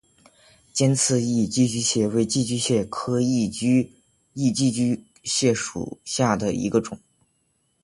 [0.73, 3.85] 尖刺异寄居蟹为寄居蟹科异寄
[4.71, 6.97] 居蟹属下的一个种。